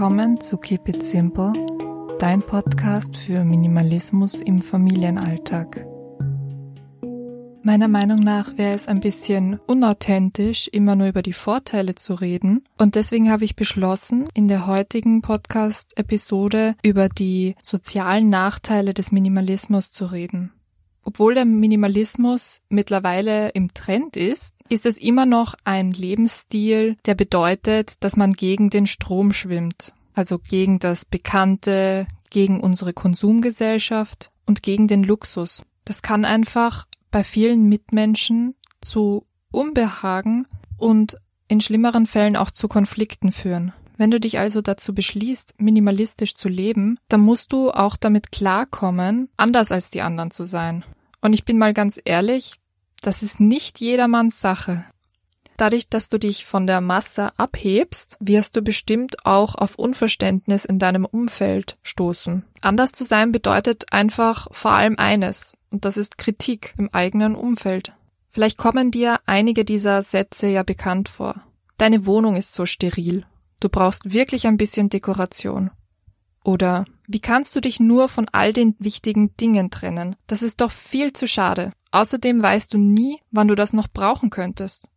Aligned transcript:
willkommen 0.00 0.40
zu 0.40 0.56
Keep 0.56 0.88
It 0.88 1.02
Simple, 1.02 1.52
dein 2.18 2.40
Podcast 2.40 3.18
für 3.18 3.44
Minimalismus 3.44 4.40
im 4.40 4.62
Familienalltag. 4.62 5.84
Meiner 7.62 7.86
Meinung 7.86 8.20
nach 8.20 8.56
wäre 8.56 8.74
es 8.74 8.88
ein 8.88 9.00
bisschen 9.00 9.60
unauthentisch, 9.66 10.68
immer 10.68 10.96
nur 10.96 11.08
über 11.08 11.20
die 11.20 11.34
Vorteile 11.34 11.96
zu 11.96 12.14
reden. 12.14 12.64
Und 12.78 12.94
deswegen 12.94 13.30
habe 13.30 13.44
ich 13.44 13.56
beschlossen, 13.56 14.26
in 14.32 14.48
der 14.48 14.66
heutigen 14.66 15.20
Podcast-Episode 15.20 16.76
über 16.82 17.10
die 17.10 17.54
sozialen 17.62 18.30
Nachteile 18.30 18.94
des 18.94 19.12
Minimalismus 19.12 19.90
zu 19.92 20.06
reden. 20.06 20.50
Obwohl 21.02 21.34
der 21.34 21.44
Minimalismus 21.44 22.60
mittlerweile 22.68 23.48
im 23.50 23.72
Trend 23.74 24.16
ist, 24.16 24.62
ist 24.68 24.86
es 24.86 24.98
immer 24.98 25.26
noch 25.26 25.54
ein 25.64 25.92
Lebensstil, 25.92 26.96
der 27.06 27.14
bedeutet, 27.14 28.04
dass 28.04 28.16
man 28.16 28.32
gegen 28.32 28.70
den 28.70 28.86
Strom 28.86 29.32
schwimmt. 29.32 29.92
Also 30.14 30.38
gegen 30.38 30.78
das 30.78 31.04
Bekannte, 31.04 32.06
gegen 32.30 32.60
unsere 32.60 32.92
Konsumgesellschaft 32.92 34.30
und 34.46 34.62
gegen 34.62 34.88
den 34.88 35.02
Luxus. 35.02 35.62
Das 35.84 36.02
kann 36.02 36.24
einfach 36.24 36.86
bei 37.10 37.24
vielen 37.24 37.68
Mitmenschen 37.68 38.54
zu 38.80 39.24
Unbehagen 39.50 40.46
und 40.76 41.16
in 41.48 41.60
schlimmeren 41.60 42.06
Fällen 42.06 42.36
auch 42.36 42.50
zu 42.50 42.68
Konflikten 42.68 43.32
führen. 43.32 43.72
Wenn 44.00 44.10
du 44.10 44.18
dich 44.18 44.38
also 44.38 44.62
dazu 44.62 44.94
beschließt, 44.94 45.56
minimalistisch 45.58 46.34
zu 46.34 46.48
leben, 46.48 46.98
dann 47.08 47.20
musst 47.20 47.52
du 47.52 47.70
auch 47.70 47.98
damit 47.98 48.32
klarkommen, 48.32 49.28
anders 49.36 49.72
als 49.72 49.90
die 49.90 50.00
anderen 50.00 50.30
zu 50.30 50.44
sein. 50.44 50.86
Und 51.20 51.34
ich 51.34 51.44
bin 51.44 51.58
mal 51.58 51.74
ganz 51.74 52.00
ehrlich, 52.02 52.54
das 53.02 53.22
ist 53.22 53.40
nicht 53.40 53.78
jedermanns 53.78 54.40
Sache. 54.40 54.86
Dadurch, 55.58 55.90
dass 55.90 56.08
du 56.08 56.16
dich 56.16 56.46
von 56.46 56.66
der 56.66 56.80
Masse 56.80 57.38
abhebst, 57.38 58.16
wirst 58.20 58.56
du 58.56 58.62
bestimmt 58.62 59.26
auch 59.26 59.54
auf 59.54 59.74
Unverständnis 59.74 60.64
in 60.64 60.78
deinem 60.78 61.04
Umfeld 61.04 61.76
stoßen. 61.82 62.42
Anders 62.62 62.92
zu 62.92 63.04
sein 63.04 63.32
bedeutet 63.32 63.92
einfach 63.92 64.48
vor 64.50 64.70
allem 64.70 64.98
eines, 64.98 65.58
und 65.68 65.84
das 65.84 65.98
ist 65.98 66.16
Kritik 66.16 66.72
im 66.78 66.88
eigenen 66.94 67.34
Umfeld. 67.34 67.92
Vielleicht 68.30 68.56
kommen 68.56 68.92
dir 68.92 69.20
einige 69.26 69.66
dieser 69.66 70.00
Sätze 70.00 70.46
ja 70.46 70.62
bekannt 70.62 71.10
vor. 71.10 71.42
Deine 71.76 72.06
Wohnung 72.06 72.36
ist 72.36 72.54
so 72.54 72.64
steril. 72.64 73.26
Du 73.60 73.68
brauchst 73.68 74.12
wirklich 74.12 74.46
ein 74.46 74.56
bisschen 74.56 74.88
Dekoration. 74.88 75.70
Oder 76.42 76.86
wie 77.06 77.20
kannst 77.20 77.54
du 77.54 77.60
dich 77.60 77.78
nur 77.78 78.08
von 78.08 78.26
all 78.32 78.52
den 78.54 78.74
wichtigen 78.78 79.36
Dingen 79.36 79.70
trennen? 79.70 80.16
Das 80.26 80.42
ist 80.42 80.62
doch 80.62 80.70
viel 80.70 81.12
zu 81.12 81.28
schade. 81.28 81.72
Außerdem 81.92 82.42
weißt 82.42 82.72
du 82.72 82.78
nie, 82.78 83.18
wann 83.30 83.48
du 83.48 83.54
das 83.54 83.74
noch 83.74 83.88
brauchen 83.88 84.30
könntest. 84.30 84.88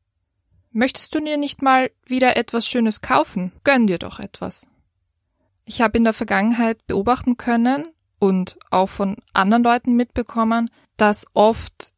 Möchtest 0.72 1.14
du 1.14 1.20
dir 1.20 1.38
nicht 1.38 1.62
mal 1.62 1.92
wieder 2.06 2.38
etwas 2.38 2.68
Schönes 2.68 3.02
kaufen? 3.02 3.52
Gönn 3.64 3.88
dir 3.88 4.00
doch 4.00 4.20
etwas. 4.20 4.68
Ich 5.66 5.82
habe 5.82 5.98
in 5.98 6.04
der 6.04 6.14
Vergangenheit 6.14 6.86
beobachten 6.88 7.38
können 7.38 7.92
und 8.20 8.58
auch 8.70 8.90
von 8.90 9.18
anderen 9.34 9.64
Leuten 9.64 9.96
mitbekommen, 9.96 10.70
dass 10.98 11.26
oft 11.34 11.92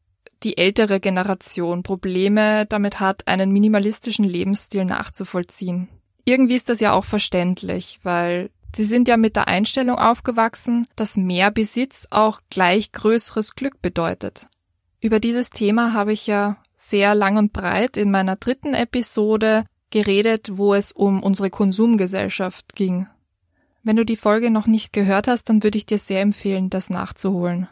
die 0.43 0.57
ältere 0.57 0.99
Generation 0.99 1.83
Probleme 1.83 2.65
damit 2.65 2.99
hat, 2.99 3.27
einen 3.27 3.51
minimalistischen 3.51 4.25
Lebensstil 4.25 4.85
nachzuvollziehen 4.85 5.89
irgendwie 6.25 6.55
ist 6.55 6.69
das 6.69 6.79
ja 6.79 6.93
auch 6.93 7.05
verständlich, 7.05 7.99
weil 8.03 8.49
sie 8.75 8.85
sind 8.85 9.07
ja 9.07 9.15
mit 9.15 9.35
der 9.35 9.47
Einstellung 9.47 9.97
aufgewachsen, 9.97 10.87
dass 10.95 11.17
mehr 11.17 11.51
Besitz 11.51 12.07
auch 12.09 12.41
gleich 12.49 12.91
größeres 12.91 13.55
Glück 13.55 13.81
bedeutet. 13.81 14.49
Über 14.99 15.19
dieses 15.19 15.51
Thema 15.51 15.93
habe 15.93 16.13
ich 16.13 16.27
ja 16.27 16.57
sehr 16.75 17.15
lang 17.15 17.37
und 17.37 17.53
breit 17.53 17.95
in 17.95 18.11
meiner 18.11 18.35
dritten 18.35 18.73
Episode 18.73 19.65
geredet, 19.91 20.57
wo 20.57 20.73
es 20.73 20.91
um 20.91 21.23
unsere 21.23 21.49
Konsumgesellschaft 21.49 22.75
ging. 22.75 23.07
Wenn 23.83 23.95
du 23.95 24.03
die 24.03 24.17
Folge 24.17 24.49
noch 24.49 24.65
nicht 24.65 24.93
gehört 24.93 25.27
hast, 25.27 25.47
dann 25.47 25.61
würde 25.61 25.77
ich 25.77 25.85
dir 25.85 25.99
sehr 25.99 26.21
empfehlen, 26.21 26.71
das 26.71 26.89
nachzuholen. 26.89 27.69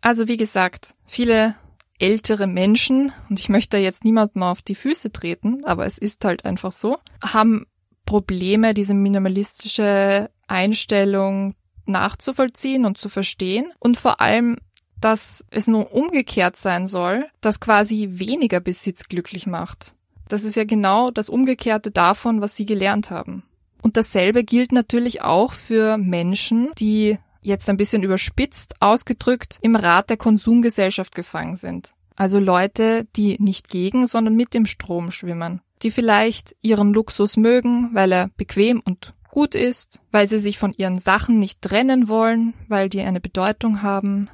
Also 0.00 0.26
wie 0.28 0.38
gesagt, 0.38 0.94
viele 1.06 1.54
ältere 1.98 2.46
Menschen, 2.46 3.12
und 3.28 3.38
ich 3.38 3.48
möchte 3.48 3.76
jetzt 3.76 4.02
niemandem 4.02 4.42
auf 4.42 4.62
die 4.62 4.74
Füße 4.74 5.12
treten, 5.12 5.64
aber 5.64 5.86
es 5.86 5.98
ist 5.98 6.24
halt 6.24 6.44
einfach 6.44 6.72
so, 6.72 6.98
haben 7.22 7.66
Probleme, 8.04 8.74
diese 8.74 8.94
minimalistische 8.94 10.30
Einstellung 10.46 11.54
nachzuvollziehen 11.86 12.84
und 12.84 12.98
zu 12.98 13.08
verstehen 13.08 13.72
und 13.78 13.96
vor 13.96 14.20
allem, 14.20 14.58
dass 15.00 15.44
es 15.50 15.66
nur 15.66 15.92
umgekehrt 15.92 16.56
sein 16.56 16.86
soll, 16.86 17.26
dass 17.40 17.60
quasi 17.60 18.08
weniger 18.12 18.60
Besitz 18.60 19.08
glücklich 19.08 19.46
macht. 19.46 19.94
Das 20.28 20.44
ist 20.44 20.56
ja 20.56 20.64
genau 20.64 21.10
das 21.10 21.28
Umgekehrte 21.28 21.90
davon, 21.90 22.40
was 22.40 22.54
sie 22.56 22.66
gelernt 22.66 23.10
haben. 23.10 23.42
Und 23.82 23.96
dasselbe 23.96 24.44
gilt 24.44 24.70
natürlich 24.70 25.22
auch 25.22 25.52
für 25.52 25.98
Menschen, 25.98 26.70
die 26.78 27.18
jetzt 27.42 27.68
ein 27.68 27.76
bisschen 27.76 28.04
überspitzt 28.04 28.76
ausgedrückt 28.80 29.58
im 29.60 29.74
Rat 29.74 30.08
der 30.08 30.16
Konsumgesellschaft 30.16 31.14
gefangen 31.14 31.56
sind. 31.56 31.92
Also 32.14 32.38
Leute, 32.38 33.06
die 33.16 33.36
nicht 33.40 33.68
gegen, 33.68 34.06
sondern 34.06 34.36
mit 34.36 34.54
dem 34.54 34.66
Strom 34.66 35.10
schwimmen 35.10 35.60
die 35.82 35.90
vielleicht 35.90 36.54
ihren 36.62 36.92
Luxus 36.92 37.36
mögen, 37.36 37.90
weil 37.92 38.12
er 38.12 38.30
bequem 38.36 38.80
und 38.84 39.14
gut 39.30 39.54
ist, 39.54 40.02
weil 40.10 40.26
sie 40.26 40.38
sich 40.38 40.58
von 40.58 40.72
ihren 40.76 40.98
Sachen 40.98 41.38
nicht 41.38 41.62
trennen 41.62 42.08
wollen, 42.08 42.54
weil 42.68 42.88
die 42.88 43.00
eine 43.00 43.20
Bedeutung 43.20 43.82
haben 43.82 44.28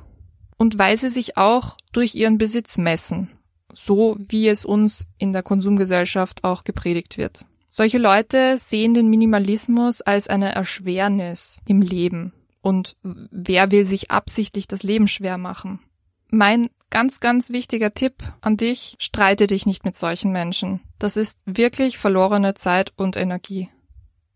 und 0.57 0.79
weil 0.79 0.97
sie 0.97 1.09
sich 1.09 1.37
auch 1.37 1.77
durch 1.93 2.15
ihren 2.15 2.37
Besitz 2.37 2.79
messen, 2.79 3.31
so 3.73 4.17
wie 4.19 4.49
es 4.49 4.65
uns 4.65 5.07
in 5.17 5.33
der 5.33 5.43
Konsumgesellschaft 5.43 6.45
auch 6.45 6.65
gepredigt 6.65 7.17
wird. 7.17 7.47
Solche 7.69 7.99
Leute 7.99 8.59
sehen 8.59 8.95
den 8.95 9.09
Minimalismus 9.09 10.01
als 10.01 10.27
eine 10.29 10.53
Erschwernis 10.53 11.61
im 11.67 11.81
Leben. 11.83 12.33
Und 12.61 12.97
wer 13.03 13.71
will 13.71 13.85
sich 13.85 14.11
absichtlich 14.11 14.67
das 14.67 14.83
Leben 14.83 15.07
schwer 15.07 15.39
machen? 15.39 15.81
Mein 16.31 16.69
ganz, 16.91 17.21
ganz 17.21 17.51
wichtiger 17.51 17.93
Tipp 17.93 18.15
an 18.41 18.57
dich, 18.57 18.97
streite 18.99 19.47
dich 19.47 19.67
nicht 19.67 19.85
mit 19.85 19.97
solchen 19.97 20.33
Menschen. 20.33 20.81
Das 20.99 21.17
ist 21.17 21.39
wirklich 21.45 21.99
verlorene 21.99 22.55
Zeit 22.55 22.93
und 22.97 23.17
Energie. 23.17 23.69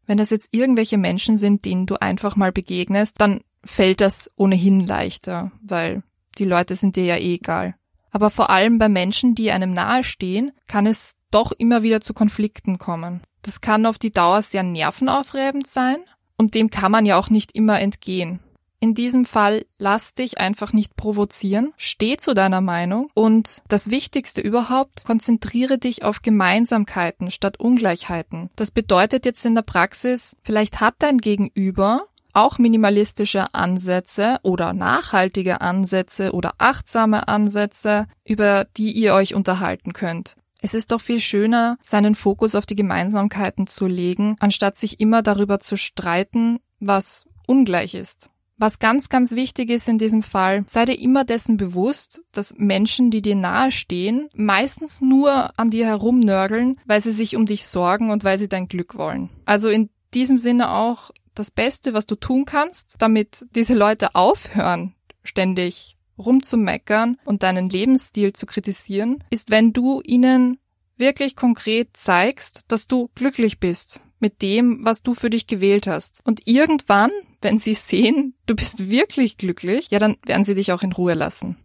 Wenn 0.06 0.18
das 0.18 0.30
jetzt 0.30 0.48
irgendwelche 0.52 0.98
Menschen 0.98 1.36
sind, 1.36 1.64
denen 1.64 1.86
du 1.86 1.96
einfach 2.00 2.36
mal 2.36 2.52
begegnest, 2.52 3.20
dann 3.20 3.40
fällt 3.64 4.00
das 4.00 4.30
ohnehin 4.36 4.80
leichter, 4.80 5.52
weil 5.62 6.02
die 6.38 6.44
Leute 6.44 6.76
sind 6.76 6.96
dir 6.96 7.04
ja 7.04 7.16
eh 7.16 7.34
egal. 7.34 7.74
Aber 8.10 8.30
vor 8.30 8.50
allem 8.50 8.78
bei 8.78 8.88
Menschen, 8.88 9.34
die 9.34 9.50
einem 9.50 9.72
nahestehen, 9.72 10.52
kann 10.66 10.86
es 10.86 11.14
doch 11.30 11.52
immer 11.52 11.82
wieder 11.82 12.00
zu 12.00 12.12
Konflikten 12.12 12.78
kommen. 12.78 13.22
Das 13.42 13.60
kann 13.60 13.86
auf 13.86 13.98
die 13.98 14.12
Dauer 14.12 14.42
sehr 14.42 14.62
nervenaufreibend 14.62 15.66
sein 15.66 15.98
und 16.36 16.54
dem 16.54 16.70
kann 16.70 16.92
man 16.92 17.06
ja 17.06 17.19
auch 17.19 17.30
nicht 17.30 17.52
immer 17.54 17.80
entgehen. 17.80 18.40
In 18.82 18.94
diesem 18.94 19.25
Fall 19.25 19.65
lass 19.78 20.15
dich 20.15 20.38
einfach 20.38 20.72
nicht 20.72 20.97
provozieren, 20.97 21.72
steh 21.76 22.16
zu 22.16 22.34
deiner 22.34 22.60
Meinung 22.60 23.09
und 23.15 23.62
das 23.69 23.93
Wichtigste 23.93 24.41
überhaupt, 24.41 25.04
konzentriere 25.04 25.78
dich 25.78 26.03
auf 26.03 26.20
Gemeinsamkeiten 26.20 27.31
statt 27.31 27.60
Ungleichheiten. 27.60 28.50
Das 28.56 28.72
bedeutet 28.72 29.25
jetzt 29.25 29.47
in 29.47 29.54
der 29.54 29.62
Praxis, 29.62 30.37
vielleicht 30.43 30.81
hat 30.81 30.97
dein 30.98 31.19
Gegenüber 31.19 32.06
auch 32.32 32.59
minimalistische 32.59 33.54
Ansätze 33.54 34.41
oder 34.43 34.72
nachhaltige 34.72 35.60
Ansätze 35.60 36.32
oder 36.32 36.54
achtsame 36.59 37.28
Ansätze, 37.28 38.09
über 38.25 38.66
die 38.76 38.91
ihr 38.91 39.14
euch 39.14 39.37
unterhalten 39.37 39.93
könnt. 39.93 40.34
Es 40.60 40.75
ist 40.75 40.91
doch 40.91 41.00
viel 41.00 41.20
schöner, 41.20 41.78
seinen 41.82 42.16
Fokus 42.16 42.56
auf 42.56 42.66
die 42.66 42.75
Gemeinsamkeiten 42.75 43.69
zu 43.69 43.87
legen, 43.87 44.34
anstatt 44.41 44.75
sich 44.75 44.99
immer 44.99 45.22
darüber 45.22 45.60
zu 45.60 45.76
streiten, 45.76 46.59
was 46.81 47.26
ungleich 47.47 47.94
ist. 47.94 48.28
Was 48.62 48.78
ganz, 48.78 49.08
ganz 49.08 49.32
wichtig 49.32 49.70
ist 49.70 49.88
in 49.88 49.98
diesem 49.98 50.22
Fall, 50.22 50.62
sei 50.69 50.84
dir 50.84 50.96
immer 50.96 51.25
dessen 51.25 51.56
bewusst, 51.56 52.22
dass 52.31 52.54
Menschen, 52.56 53.10
die 53.10 53.20
dir 53.20 53.34
nahestehen, 53.34 54.28
meistens 54.37 55.00
nur 55.00 55.58
an 55.58 55.70
dir 55.70 55.87
herumnörgeln, 55.87 56.78
weil 56.87 57.02
sie 57.02 57.10
sich 57.10 57.34
um 57.34 57.44
dich 57.44 57.66
sorgen 57.66 58.12
und 58.12 58.22
weil 58.22 58.38
sie 58.38 58.48
dein 58.48 58.69
Glück 58.69 58.96
wollen. 58.96 59.31
Also 59.46 59.69
in 59.69 59.90
diesem 60.14 60.38
Sinne 60.38 60.70
auch 60.70 61.10
das 61.34 61.50
Beste, 61.50 61.92
was 61.92 62.06
du 62.06 62.14
tun 62.14 62.44
kannst, 62.44 62.94
damit 63.00 63.46
diese 63.56 63.75
Leute 63.75 64.14
aufhören, 64.14 64.94
ständig 65.25 65.96
rumzumeckern 66.16 67.19
und 67.25 67.42
deinen 67.42 67.69
Lebensstil 67.69 68.32
zu 68.32 68.46
kritisieren, 68.46 69.25
ist, 69.31 69.50
wenn 69.50 69.72
du 69.72 70.02
ihnen 70.04 70.60
wirklich 70.96 71.34
konkret 71.34 71.96
zeigst, 71.96 72.60
dass 72.69 72.87
du 72.87 73.10
glücklich 73.16 73.58
bist 73.58 74.02
mit 74.20 74.40
dem, 74.40 74.84
was 74.84 75.02
du 75.02 75.14
für 75.14 75.31
dich 75.31 75.48
gewählt 75.48 75.88
hast. 75.88 76.20
Und 76.25 76.46
irgendwann, 76.46 77.10
wenn 77.42 77.58
sie 77.58 77.74
sehen, 77.74 78.34
du 78.46 78.54
bist 78.54 78.88
wirklich 78.90 79.36
glücklich, 79.36 79.88
ja, 79.90 79.98
dann 79.98 80.16
werden 80.24 80.44
sie 80.44 80.54
dich 80.54 80.72
auch 80.72 80.82
in 80.82 80.92
Ruhe 80.92 81.14
lassen. 81.14 81.58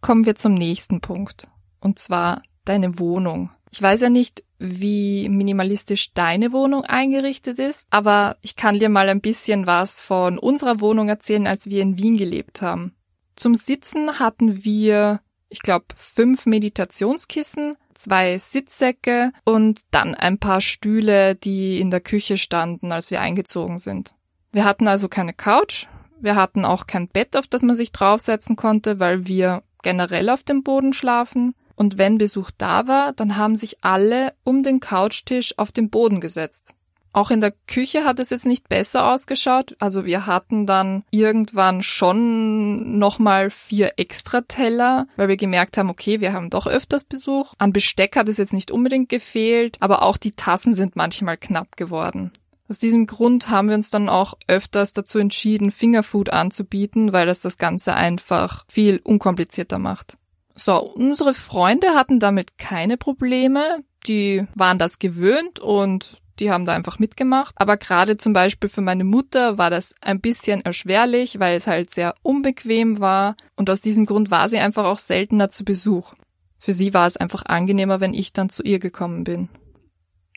Kommen 0.00 0.26
wir 0.26 0.34
zum 0.34 0.54
nächsten 0.54 1.00
Punkt. 1.00 1.46
Und 1.80 1.98
zwar 1.98 2.42
deine 2.64 2.98
Wohnung. 2.98 3.50
Ich 3.70 3.80
weiß 3.80 4.02
ja 4.02 4.10
nicht, 4.10 4.44
wie 4.58 5.28
minimalistisch 5.28 6.12
deine 6.12 6.52
Wohnung 6.52 6.84
eingerichtet 6.84 7.58
ist, 7.58 7.86
aber 7.90 8.36
ich 8.42 8.54
kann 8.54 8.78
dir 8.78 8.88
mal 8.88 9.08
ein 9.08 9.20
bisschen 9.20 9.66
was 9.66 10.00
von 10.00 10.38
unserer 10.38 10.80
Wohnung 10.80 11.08
erzählen, 11.08 11.46
als 11.46 11.66
wir 11.66 11.82
in 11.82 11.98
Wien 11.98 12.16
gelebt 12.16 12.62
haben. 12.62 12.94
Zum 13.34 13.54
Sitzen 13.54 14.18
hatten 14.18 14.64
wir, 14.64 15.20
ich 15.48 15.62
glaube, 15.62 15.86
fünf 15.96 16.46
Meditationskissen, 16.46 17.76
zwei 17.94 18.38
Sitzsäcke 18.38 19.32
und 19.44 19.80
dann 19.90 20.14
ein 20.14 20.38
paar 20.38 20.60
Stühle, 20.60 21.34
die 21.34 21.80
in 21.80 21.90
der 21.90 22.00
Küche 22.00 22.38
standen, 22.38 22.92
als 22.92 23.10
wir 23.10 23.20
eingezogen 23.20 23.78
sind. 23.78 24.14
Wir 24.52 24.64
hatten 24.64 24.86
also 24.86 25.08
keine 25.08 25.32
Couch, 25.32 25.86
wir 26.20 26.36
hatten 26.36 26.64
auch 26.64 26.86
kein 26.86 27.08
Bett, 27.08 27.36
auf 27.36 27.46
das 27.48 27.62
man 27.62 27.74
sich 27.74 27.90
draufsetzen 27.90 28.54
konnte, 28.54 29.00
weil 29.00 29.26
wir 29.26 29.62
generell 29.82 30.30
auf 30.30 30.44
dem 30.44 30.62
Boden 30.62 30.92
schlafen. 30.92 31.54
Und 31.74 31.98
wenn 31.98 32.18
Besuch 32.18 32.50
da 32.56 32.86
war, 32.86 33.12
dann 33.12 33.36
haben 33.36 33.56
sich 33.56 33.82
alle 33.82 34.34
um 34.44 34.62
den 34.62 34.78
Couchtisch 34.78 35.58
auf 35.58 35.72
den 35.72 35.90
Boden 35.90 36.20
gesetzt. 36.20 36.74
Auch 37.14 37.30
in 37.30 37.40
der 37.40 37.52
Küche 37.66 38.04
hat 38.04 38.20
es 38.20 38.30
jetzt 38.30 38.46
nicht 38.46 38.68
besser 38.68 39.10
ausgeschaut. 39.10 39.76
Also 39.80 40.06
wir 40.06 40.26
hatten 40.26 40.66
dann 40.66 41.04
irgendwann 41.10 41.82
schon 41.82 42.98
nochmal 42.98 43.50
vier 43.50 43.92
extra 43.96 44.42
Teller, 44.42 45.06
weil 45.16 45.28
wir 45.28 45.36
gemerkt 45.36 45.76
haben, 45.76 45.90
okay, 45.90 46.20
wir 46.20 46.32
haben 46.32 46.48
doch 46.48 46.66
öfters 46.66 47.04
Besuch. 47.04 47.54
An 47.58 47.72
Besteck 47.72 48.16
hat 48.16 48.28
es 48.28 48.38
jetzt 48.38 48.54
nicht 48.54 48.70
unbedingt 48.70 49.08
gefehlt, 49.08 49.76
aber 49.80 50.02
auch 50.02 50.16
die 50.16 50.32
Tassen 50.32 50.72
sind 50.72 50.96
manchmal 50.96 51.36
knapp 51.36 51.76
geworden. 51.76 52.32
Aus 52.72 52.78
diesem 52.78 53.06
Grund 53.06 53.50
haben 53.50 53.68
wir 53.68 53.74
uns 53.74 53.90
dann 53.90 54.08
auch 54.08 54.32
öfters 54.46 54.94
dazu 54.94 55.18
entschieden, 55.18 55.70
Fingerfood 55.70 56.30
anzubieten, 56.30 57.12
weil 57.12 57.26
das 57.26 57.40
das 57.40 57.58
Ganze 57.58 57.92
einfach 57.92 58.64
viel 58.66 58.98
unkomplizierter 59.04 59.78
macht. 59.78 60.16
So, 60.54 60.78
unsere 60.78 61.34
Freunde 61.34 61.88
hatten 61.88 62.18
damit 62.18 62.56
keine 62.56 62.96
Probleme. 62.96 63.84
Die 64.06 64.46
waren 64.54 64.78
das 64.78 64.98
gewöhnt 64.98 65.60
und 65.60 66.16
die 66.38 66.50
haben 66.50 66.64
da 66.64 66.72
einfach 66.72 66.98
mitgemacht. 66.98 67.54
Aber 67.58 67.76
gerade 67.76 68.16
zum 68.16 68.32
Beispiel 68.32 68.70
für 68.70 68.80
meine 68.80 69.04
Mutter 69.04 69.58
war 69.58 69.68
das 69.68 69.94
ein 70.00 70.22
bisschen 70.22 70.62
erschwerlich, 70.62 71.38
weil 71.38 71.56
es 71.56 71.66
halt 71.66 71.92
sehr 71.92 72.14
unbequem 72.22 73.00
war. 73.00 73.36
Und 73.54 73.68
aus 73.68 73.82
diesem 73.82 74.06
Grund 74.06 74.30
war 74.30 74.48
sie 74.48 74.60
einfach 74.60 74.86
auch 74.86 74.98
seltener 74.98 75.50
zu 75.50 75.66
Besuch. 75.66 76.14
Für 76.58 76.72
sie 76.72 76.94
war 76.94 77.06
es 77.06 77.18
einfach 77.18 77.44
angenehmer, 77.44 78.00
wenn 78.00 78.14
ich 78.14 78.32
dann 78.32 78.48
zu 78.48 78.62
ihr 78.62 78.78
gekommen 78.78 79.24
bin. 79.24 79.50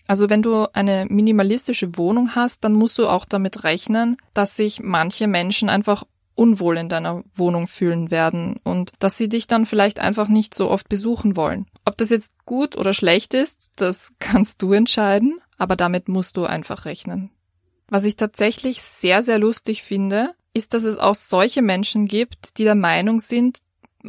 Also 0.07 0.29
wenn 0.29 0.41
du 0.41 0.67
eine 0.73 1.05
minimalistische 1.09 1.97
Wohnung 1.97 2.35
hast, 2.35 2.63
dann 2.63 2.73
musst 2.73 2.97
du 2.97 3.07
auch 3.07 3.25
damit 3.25 3.63
rechnen, 3.63 4.17
dass 4.33 4.55
sich 4.55 4.81
manche 4.81 5.27
Menschen 5.27 5.69
einfach 5.69 6.03
unwohl 6.35 6.77
in 6.77 6.89
deiner 6.89 7.23
Wohnung 7.33 7.67
fühlen 7.67 8.11
werden 8.11 8.59
und 8.63 8.91
dass 8.99 9.17
sie 9.17 9.29
dich 9.29 9.47
dann 9.47 9.65
vielleicht 9.65 9.99
einfach 9.99 10.27
nicht 10.27 10.53
so 10.53 10.69
oft 10.69 10.89
besuchen 10.89 11.35
wollen. 11.35 11.65
Ob 11.85 11.97
das 11.97 12.09
jetzt 12.09 12.33
gut 12.45 12.77
oder 12.77 12.93
schlecht 12.93 13.33
ist, 13.33 13.71
das 13.77 14.13
kannst 14.19 14.61
du 14.61 14.73
entscheiden, 14.73 15.39
aber 15.57 15.75
damit 15.75 16.09
musst 16.09 16.37
du 16.37 16.45
einfach 16.45 16.85
rechnen. 16.85 17.31
Was 17.87 18.03
ich 18.03 18.15
tatsächlich 18.15 18.81
sehr, 18.81 19.23
sehr 19.23 19.39
lustig 19.39 19.83
finde, 19.83 20.31
ist, 20.53 20.73
dass 20.73 20.83
es 20.83 20.97
auch 20.97 21.15
solche 21.15 21.61
Menschen 21.61 22.07
gibt, 22.07 22.57
die 22.57 22.63
der 22.63 22.75
Meinung 22.75 23.19
sind, 23.19 23.59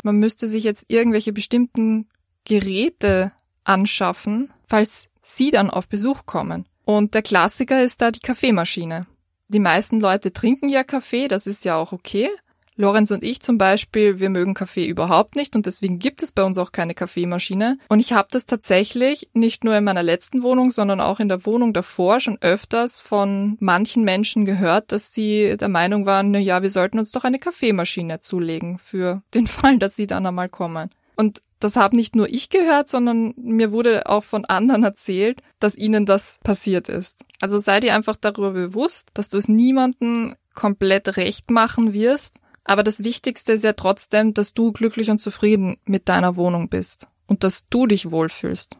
man 0.02 0.16
müsste 0.16 0.46
sich 0.46 0.64
jetzt 0.64 0.84
irgendwelche 0.88 1.32
bestimmten 1.32 2.08
Geräte 2.44 3.32
anschaffen, 3.64 4.52
falls 4.66 5.08
sie 5.26 5.50
dann 5.50 5.70
auf 5.70 5.88
Besuch 5.88 6.26
kommen. 6.26 6.66
Und 6.84 7.14
der 7.14 7.22
Klassiker 7.22 7.82
ist 7.82 8.00
da 8.00 8.10
die 8.10 8.20
Kaffeemaschine. 8.20 9.06
Die 9.48 9.60
meisten 9.60 10.00
Leute 10.00 10.32
trinken 10.32 10.68
ja 10.68 10.84
Kaffee, 10.84 11.28
das 11.28 11.46
ist 11.46 11.64
ja 11.64 11.76
auch 11.76 11.92
okay. 11.92 12.30
Lorenz 12.78 13.10
und 13.10 13.24
ich 13.24 13.40
zum 13.40 13.56
Beispiel, 13.56 14.20
wir 14.20 14.28
mögen 14.28 14.52
Kaffee 14.52 14.86
überhaupt 14.86 15.34
nicht 15.34 15.56
und 15.56 15.64
deswegen 15.64 15.98
gibt 15.98 16.22
es 16.22 16.30
bei 16.30 16.44
uns 16.44 16.58
auch 16.58 16.72
keine 16.72 16.92
Kaffeemaschine. 16.92 17.78
Und 17.88 18.00
ich 18.00 18.12
habe 18.12 18.28
das 18.30 18.44
tatsächlich 18.44 19.30
nicht 19.32 19.64
nur 19.64 19.74
in 19.76 19.84
meiner 19.84 20.02
letzten 20.02 20.42
Wohnung, 20.42 20.70
sondern 20.70 21.00
auch 21.00 21.18
in 21.18 21.28
der 21.28 21.46
Wohnung 21.46 21.72
davor 21.72 22.20
schon 22.20 22.36
öfters 22.42 23.00
von 23.00 23.56
manchen 23.60 24.04
Menschen 24.04 24.44
gehört, 24.44 24.92
dass 24.92 25.14
sie 25.14 25.56
der 25.56 25.68
Meinung 25.68 26.04
waren, 26.04 26.30
na 26.30 26.38
ja, 26.38 26.62
wir 26.62 26.70
sollten 26.70 26.98
uns 26.98 27.12
doch 27.12 27.24
eine 27.24 27.38
Kaffeemaschine 27.38 28.20
zulegen 28.20 28.76
für 28.78 29.22
den 29.32 29.46
Fall, 29.46 29.78
dass 29.78 29.96
sie 29.96 30.06
dann 30.06 30.26
einmal 30.26 30.50
kommen. 30.50 30.90
Und 31.16 31.42
das 31.58 31.76
habe 31.76 31.96
nicht 31.96 32.14
nur 32.14 32.28
ich 32.28 32.50
gehört, 32.50 32.88
sondern 32.88 33.34
mir 33.36 33.72
wurde 33.72 34.06
auch 34.06 34.24
von 34.24 34.44
anderen 34.44 34.84
erzählt, 34.84 35.40
dass 35.58 35.76
ihnen 35.76 36.04
das 36.06 36.38
passiert 36.44 36.88
ist. 36.88 37.24
Also 37.40 37.58
sei 37.58 37.80
dir 37.80 37.94
einfach 37.94 38.16
darüber 38.16 38.52
bewusst, 38.52 39.10
dass 39.14 39.30
du 39.30 39.38
es 39.38 39.48
niemanden 39.48 40.36
komplett 40.54 41.16
recht 41.16 41.50
machen 41.50 41.94
wirst 41.94 42.36
aber 42.68 42.82
das 42.82 43.04
Wichtigste 43.04 43.52
ist 43.52 43.64
ja 43.64 43.74
trotzdem, 43.74 44.34
dass 44.34 44.52
du 44.52 44.72
glücklich 44.72 45.08
und 45.10 45.20
zufrieden 45.20 45.76
mit 45.84 46.08
deiner 46.08 46.34
Wohnung 46.36 46.68
bist 46.68 47.06
und 47.26 47.44
dass 47.44 47.68
du 47.68 47.86
dich 47.86 48.10
wohlfühlst. 48.10 48.76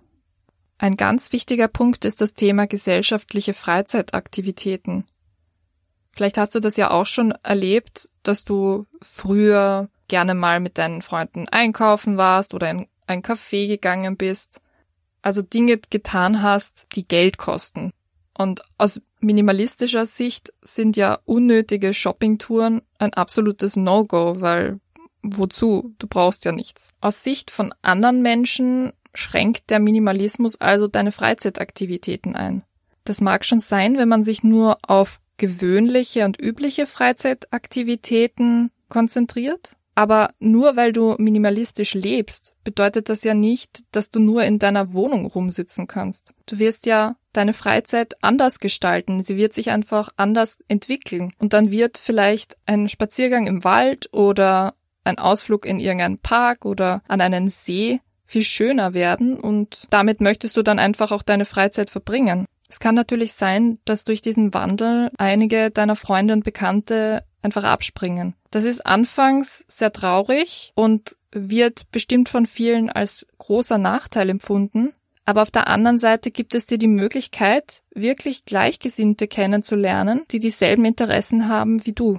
Ein 0.79 0.97
ganz 0.97 1.33
wichtiger 1.33 1.69
Punkt 1.69 2.05
ist 2.05 2.21
das 2.21 2.35
Thema 2.35 2.67
gesellschaftliche 2.67 3.55
Freizeitaktivitäten. 3.55 5.05
Vielleicht 6.13 6.37
hast 6.37 6.55
du 6.55 6.61
das 6.61 6.77
ja 6.77 6.91
auch 6.91 7.07
schon 7.07 7.31
erlebt, 7.43 8.11
dass 8.25 8.45
du 8.45 8.87
früher 9.01 9.89
gerne 10.09 10.35
mal 10.35 10.61
mit 10.61 10.79
deinen 10.79 11.03
Freunden 11.03 11.49
einkaufen 11.49 12.17
warst 12.17 12.55
oder 12.55 12.71
in 12.71 12.87
ein 13.07 13.23
Café 13.23 13.69
gegangen 13.69 14.17
bist. 14.17 14.61
Also 15.23 15.43
Dinge 15.43 15.79
getan 15.79 16.43
hast, 16.43 16.87
die 16.95 17.07
Geld 17.07 17.39
kosten. 17.39 17.93
Und 18.37 18.63
aus 18.79 19.01
minimalistischer 19.21 20.07
Sicht 20.07 20.53
sind 20.63 20.97
ja 20.97 21.19
unnötige 21.25 21.95
Shoppingtouren 21.95 22.83
ein 22.99 23.15
absolutes 23.15 23.77
No-Go, 23.77 24.41
weil 24.41 24.81
wozu? 25.23 25.95
Du 25.99 26.07
brauchst 26.07 26.45
ja 26.45 26.53
nichts. 26.53 26.91
Aus 27.01 27.23
Sicht 27.23 27.51
von 27.51 27.75
anderen 27.83 28.23
Menschen 28.23 28.93
schränkt 29.15 29.71
der 29.71 29.81
Minimalismus 29.81 30.61
also 30.61 30.89
deine 30.89 31.13
Freizeitaktivitäten 31.13 32.37
ein. 32.37 32.63
Das 33.05 33.21
mag 33.21 33.45
schon 33.45 33.61
sein, 33.61 33.97
wenn 33.97 34.09
man 34.09 34.23
sich 34.23 34.43
nur 34.43 34.79
auf 34.87 35.21
gewöhnliche 35.39 36.25
und 36.25 36.41
übliche 36.41 36.87
Freizeitaktivitäten 36.87 38.71
konzentriert. 38.89 39.77
Aber 39.97 40.29
nur 40.39 40.77
weil 40.77 40.93
du 40.93 41.17
minimalistisch 41.19 41.95
lebst, 41.95 42.55
bedeutet 42.63 43.09
das 43.09 43.25
ja 43.25 43.35
nicht, 43.35 43.81
dass 43.93 44.11
du 44.11 44.21
nur 44.21 44.45
in 44.45 44.59
deiner 44.59 44.93
Wohnung 44.93 45.27
rumsitzen 45.27 45.87
kannst. 45.87 46.35
Du 46.45 46.59
wirst 46.59 46.87
ja 46.87 47.17
deine 47.33 47.55
Freizeit 47.55 48.15
anders 48.23 48.61
gestalten. 48.61 49.23
Sie 49.23 49.37
wird 49.37 49.55
sich 49.55 49.71
einfach 49.71 50.11
anders 50.17 50.59
entwickeln. 50.69 51.33
Und 51.39 51.55
dann 51.55 51.71
wird 51.71 51.97
vielleicht 51.97 52.57
ein 52.67 52.89
Spaziergang 52.89 53.47
im 53.47 53.65
Wald 53.65 54.13
oder 54.13 54.75
ein 55.03 55.19
Ausflug 55.19 55.65
in 55.65 55.81
irgendeinen 55.81 56.19
Park 56.19 56.67
oder 56.67 57.03
an 57.09 57.21
einen 57.21 57.49
See 57.49 58.01
viel 58.27 58.43
schöner 58.43 58.93
werden 58.93 59.39
und 59.39 59.87
damit 59.91 60.21
möchtest 60.21 60.57
du 60.57 60.63
dann 60.63 60.81
einfach 60.81 61.13
auch 61.13 61.23
deine 61.23 61.45
Freizeit 61.45 61.91
verbringen. 61.91 62.47
Es 62.69 62.81
kann 62.81 62.97
natürlich 62.97 63.33
sein, 63.33 63.79
dass 63.85 64.03
durch 64.03 64.21
diesen 64.21 64.53
Wandel 64.53 65.11
einige 65.17 65.71
deiner 65.71 65.95
Freunde 65.95 66.35
und 66.35 66.45
Bekannte 66.45 67.23
einfach 67.41 67.63
abspringen. 67.63 68.35
Das 68.57 68.65
ist 68.65 68.87
anfangs 68.87 69.67
sehr 69.69 69.93
traurig 69.93 70.73
und 70.75 71.19
wird 71.31 71.91
bestimmt 71.91 72.31
von 72.31 72.47
vielen 72.47 72.89
als 72.89 73.27
großer 73.37 73.77
Nachteil 73.77 74.31
empfunden. 74.31 74.95
Aber 75.27 75.43
auf 75.43 75.51
der 75.51 75.67
anderen 75.67 75.99
Seite 75.99 76.31
gibt 76.31 76.55
es 76.55 76.65
dir 76.65 76.79
die 76.79 76.89
Möglichkeit, 76.89 77.83
wirklich 77.95 78.47
Gleichgesinnte 78.47 79.29
kennenzulernen, 79.29 80.23
die 80.31 80.41
dieselben 80.41 80.87
Interessen 80.87 81.49
haben 81.49 81.85
wie 81.85 81.93
du. 81.93 82.19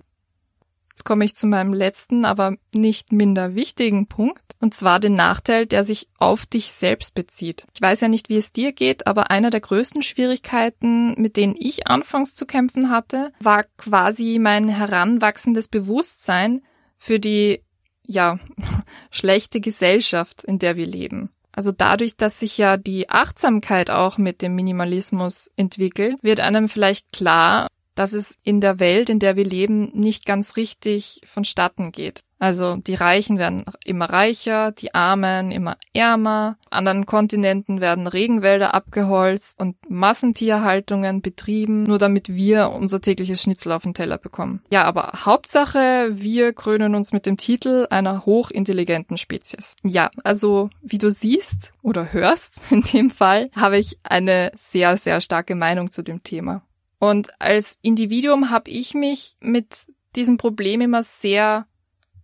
Jetzt 0.98 1.04
komme 1.04 1.26
ich 1.26 1.36
zu 1.36 1.46
meinem 1.46 1.74
letzten, 1.74 2.26
aber 2.26 2.56
nicht 2.74 3.12
minder 3.12 3.54
wichtigen 3.54 4.08
Punkt, 4.08 4.56
und 4.60 4.74
zwar 4.74 5.00
den 5.00 5.14
Nachteil, 5.14 5.68
der 5.68 5.84
sich 5.84 6.08
auf 6.18 6.48
dich 6.48 6.72
selbst 6.72 7.14
bezieht. 7.14 7.68
Ich 7.76 7.82
weiß 7.84 8.02
ja 8.02 8.08
nicht, 8.08 8.30
wie 8.30 8.38
es 8.38 8.52
dir 8.52 8.72
geht, 8.72 9.06
aber 9.06 9.30
einer 9.30 9.52
der 9.52 9.60
größten 9.60 10.02
Schwierigkeiten, 10.02 11.14
mit 11.22 11.38
denen 11.38 11.56
ich 11.56 11.86
anfangs 11.86 12.34
zu 12.34 12.48
kämpfen 12.48 12.90
hatte, 12.90 13.32
war 13.40 13.66
quasi 13.78 14.40
mein 14.42 14.70
heranwachsendes 14.70 15.68
Bewusstsein 15.68 16.64
für 16.98 17.20
die, 17.20 17.62
ja, 18.08 18.40
schlechte 19.12 19.62
Gesellschaft, 19.62 20.44
in 20.46 20.58
der 20.58 20.78
wir 20.78 20.88
leben. 20.88 21.30
Also 21.52 21.72
dadurch, 21.72 22.18
dass 22.18 22.40
sich 22.40 22.58
ja 22.58 22.76
die 22.76 23.12
Achtsamkeit 23.12 23.92
auch 23.92 24.18
mit 24.18 24.42
dem 24.42 24.56
Minimalismus 24.56 25.52
entwickelt, 25.58 26.16
wird 26.24 26.40
einem 26.40 26.68
vielleicht 26.68 27.12
klar, 27.12 27.68
dass 27.98 28.14
es 28.14 28.38
in 28.44 28.62
der 28.62 28.80
Welt, 28.80 29.10
in 29.10 29.20
der 29.20 29.36
wir 29.36 29.46
leben, 29.46 29.92
nicht 29.94 30.26
ganz 30.26 30.56
richtig 30.56 31.22
vonstatten 31.26 31.92
geht. 31.92 32.24
Also 32.40 32.76
die 32.76 32.94
Reichen 32.94 33.40
werden 33.40 33.66
immer 33.84 34.06
reicher, 34.06 34.72
die 34.72 34.94
Armen 34.94 35.52
immer 35.52 35.78
ärmer, 35.94 36.58
anderen 36.70 37.06
Kontinenten 37.06 37.82
werden 37.82 38.06
Regenwälder 38.06 38.74
abgeholzt 38.74 39.60
und 39.60 39.76
Massentierhaltungen 39.90 41.22
betrieben, 41.22 41.84
nur 41.84 41.98
damit 41.98 42.34
wir 42.34 42.70
unser 42.70 43.02
tägliches 43.02 43.42
Schnitzel 43.42 43.72
auf 43.72 43.84
den 43.84 43.96
Teller 43.96 44.20
bekommen. 44.20 44.62
Ja, 44.70 44.84
aber 44.84 45.14
Hauptsache, 45.26 46.10
wir 46.12 46.54
krönen 46.54 46.94
uns 46.94 47.12
mit 47.12 47.26
dem 47.26 47.38
Titel 47.38 47.88
einer 47.90 48.26
hochintelligenten 48.26 49.18
Spezies. 49.18 49.76
Ja, 49.84 50.12
also 50.24 50.70
wie 50.82 51.00
du 51.00 51.10
siehst 51.10 51.72
oder 51.82 52.14
hörst, 52.14 52.62
in 52.72 52.82
dem 52.82 53.10
Fall 53.10 53.50
habe 53.56 53.80
ich 53.80 53.98
eine 54.04 54.52
sehr, 54.56 54.96
sehr 54.98 55.22
starke 55.22 55.56
Meinung 55.56 55.90
zu 55.90 56.04
dem 56.04 56.22
Thema. 56.22 56.62
Und 57.00 57.40
als 57.40 57.78
Individuum 57.82 58.50
habe 58.50 58.70
ich 58.72 58.94
mich 58.94 59.36
mit 59.40 59.88
diesem 60.16 60.38
Problem 60.38 60.82
immer 60.82 61.04
sehr 61.04 61.68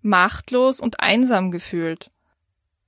machtlos 0.01 0.79
und 0.79 0.99
einsam 0.99 1.51
gefühlt. 1.51 2.11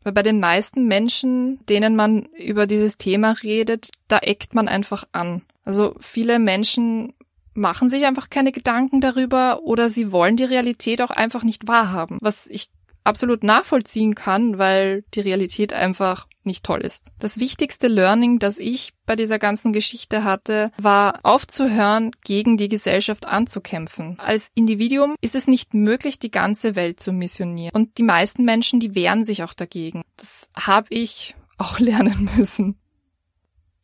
Weil 0.04 0.14
bei 0.14 0.24
den 0.24 0.40
meisten 0.40 0.88
Menschen, 0.88 1.66
denen 1.66 1.96
man 1.96 2.24
über 2.38 2.68
dieses 2.68 2.98
Thema 2.98 3.32
redet, 3.44 3.90
da 4.08 4.20
eckt 4.20 4.54
man 4.54 4.68
einfach 4.68 5.06
an. 5.12 5.42
Also 5.64 5.96
viele 6.00 6.38
Menschen 6.40 7.14
machen 7.56 7.90
sich 7.90 8.06
einfach 8.06 8.30
keine 8.30 8.52
Gedanken 8.52 9.02
darüber 9.02 9.62
oder 9.64 9.90
sie 9.90 10.12
wollen 10.12 10.38
die 10.38 10.44
Realität 10.44 11.02
auch 11.02 11.10
einfach 11.10 11.44
nicht 11.44 11.68
wahrhaben, 11.68 12.18
was 12.22 12.48
ich 12.48 12.70
absolut 13.06 13.44
nachvollziehen 13.44 14.16
kann, 14.16 14.58
weil 14.58 15.04
die 15.14 15.22
Realität 15.22 15.74
einfach 15.74 16.28
nicht 16.44 16.64
toll 16.64 16.82
ist. 16.82 17.12
Das 17.20 17.40
wichtigste 17.40 17.88
Learning, 17.88 18.40
das 18.40 18.60
ich 18.60 18.94
bei 19.06 19.16
dieser 19.16 19.40
ganzen 19.40 19.74
Geschichte 19.74 20.24
hatte, 20.24 20.72
war 20.78 21.20
aufzuhören, 21.24 22.12
gegen 22.24 22.58
die 22.58 22.70
Gesellschaft 22.70 23.26
anzukämpfen. 23.26 24.20
Als 24.20 24.52
Individuum 24.54 25.16
ist 25.22 25.36
es 25.36 25.48
nicht 25.48 25.74
möglich, 25.74 26.20
die 26.20 26.32
ganze 26.32 26.76
Welt 26.76 27.00
zu 27.00 27.12
missionieren. 27.12 27.72
Und 27.74 27.98
die 27.98 28.04
meisten 28.04 28.46
Menschen, 28.46 28.80
die 28.80 28.96
wehren 28.96 29.26
sich 29.26 29.44
auch 29.44 29.54
dagegen. 29.54 30.04
Das 30.18 30.50
habe 30.56 30.88
ich 30.90 31.36
auch 31.58 31.80
lernen 31.80 32.30
müssen. 32.38 32.78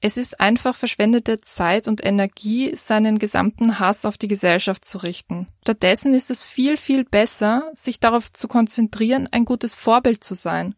Es 0.03 0.17
ist 0.17 0.39
einfach 0.39 0.75
verschwendete 0.75 1.41
Zeit 1.41 1.87
und 1.87 2.03
Energie, 2.03 2.75
seinen 2.75 3.19
gesamten 3.19 3.77
Hass 3.79 4.03
auf 4.03 4.17
die 4.17 4.27
Gesellschaft 4.27 4.83
zu 4.83 4.97
richten. 4.97 5.47
Stattdessen 5.61 6.15
ist 6.15 6.31
es 6.31 6.43
viel, 6.43 6.75
viel 6.75 7.05
besser, 7.05 7.69
sich 7.73 7.99
darauf 7.99 8.33
zu 8.33 8.47
konzentrieren, 8.47 9.29
ein 9.31 9.45
gutes 9.45 9.75
Vorbild 9.75 10.23
zu 10.23 10.33
sein. 10.33 10.73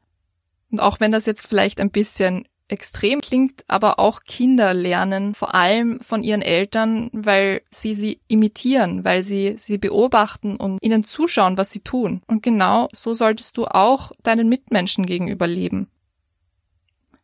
Und 0.71 0.81
auch 0.81 0.99
wenn 0.99 1.13
das 1.13 1.25
jetzt 1.25 1.47
vielleicht 1.47 1.79
ein 1.79 1.89
bisschen 1.89 2.45
extrem 2.67 3.21
klingt, 3.21 3.63
aber 3.67 3.99
auch 3.99 4.23
Kinder 4.23 4.73
lernen 4.73 5.35
vor 5.35 5.53
allem 5.53 5.99
von 6.01 6.23
ihren 6.23 6.41
Eltern, 6.41 7.09
weil 7.13 7.61
sie 7.71 7.93
sie 7.95 8.19
imitieren, 8.27 9.05
weil 9.05 9.23
sie 9.23 9.55
sie 9.57 9.77
beobachten 9.77 10.57
und 10.57 10.79
ihnen 10.81 11.03
zuschauen, 11.03 11.55
was 11.55 11.71
sie 11.71 11.81
tun. 11.81 12.21
Und 12.27 12.43
genau 12.43 12.89
so 12.91 13.13
solltest 13.13 13.57
du 13.57 13.67
auch 13.67 14.11
deinen 14.23 14.49
Mitmenschen 14.49 15.05
gegenüber 15.05 15.47
leben. 15.47 15.87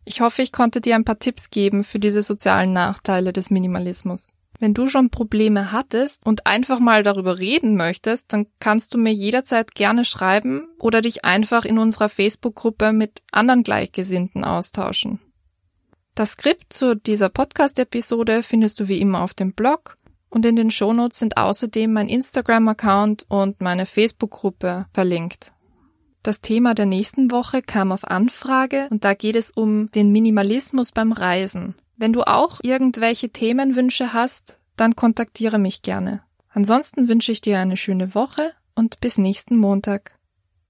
Ich 0.09 0.21
hoffe, 0.21 0.41
ich 0.41 0.51
konnte 0.51 0.81
dir 0.81 0.95
ein 0.95 1.05
paar 1.05 1.19
Tipps 1.19 1.51
geben 1.51 1.83
für 1.83 1.99
diese 1.99 2.23
sozialen 2.23 2.73
Nachteile 2.73 3.31
des 3.31 3.51
Minimalismus. 3.51 4.33
Wenn 4.57 4.73
du 4.73 4.87
schon 4.87 5.11
Probleme 5.11 5.71
hattest 5.71 6.25
und 6.25 6.47
einfach 6.47 6.79
mal 6.79 7.03
darüber 7.03 7.37
reden 7.37 7.75
möchtest, 7.75 8.33
dann 8.33 8.47
kannst 8.59 8.91
du 8.91 8.97
mir 8.97 9.13
jederzeit 9.13 9.75
gerne 9.75 10.05
schreiben 10.05 10.67
oder 10.79 11.01
dich 11.01 11.25
einfach 11.25 11.63
in 11.63 11.77
unserer 11.77 12.09
Facebook-Gruppe 12.09 12.91
mit 12.91 13.21
anderen 13.31 13.61
Gleichgesinnten 13.61 14.43
austauschen. 14.43 15.19
Das 16.15 16.31
Skript 16.31 16.73
zu 16.73 16.95
dieser 16.95 17.29
Podcast-Episode 17.29 18.41
findest 18.41 18.79
du 18.79 18.87
wie 18.87 18.99
immer 18.99 19.21
auf 19.21 19.35
dem 19.35 19.53
Blog 19.53 19.95
und 20.31 20.43
in 20.43 20.55
den 20.55 20.71
Shownotes 20.71 21.19
sind 21.19 21.37
außerdem 21.37 21.93
mein 21.93 22.09
Instagram-Account 22.09 23.27
und 23.29 23.61
meine 23.61 23.85
Facebook-Gruppe 23.85 24.87
verlinkt. 24.91 25.53
Das 26.23 26.41
Thema 26.41 26.73
der 26.73 26.85
nächsten 26.85 27.31
Woche 27.31 27.61
kam 27.61 27.91
auf 27.91 28.05
Anfrage 28.05 28.87
und 28.89 29.05
da 29.05 29.13
geht 29.13 29.35
es 29.35 29.51
um 29.51 29.89
den 29.91 30.11
Minimalismus 30.11 30.91
beim 30.91 31.11
Reisen. 31.11 31.75
Wenn 31.95 32.13
du 32.13 32.23
auch 32.23 32.59
irgendwelche 32.61 33.29
Themenwünsche 33.29 34.13
hast, 34.13 34.57
dann 34.75 34.95
kontaktiere 34.95 35.59
mich 35.59 35.81
gerne. 35.81 36.21
Ansonsten 36.49 37.07
wünsche 37.07 37.31
ich 37.31 37.41
dir 37.41 37.59
eine 37.59 37.77
schöne 37.77 38.15
Woche 38.15 38.53
und 38.75 38.99
bis 38.99 39.17
nächsten 39.17 39.55
Montag. 39.55 40.11